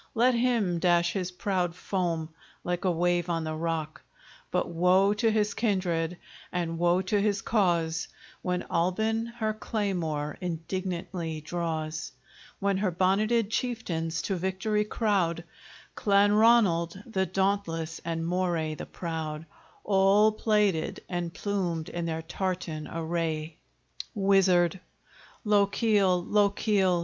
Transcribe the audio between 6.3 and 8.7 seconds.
and woe to his cause, When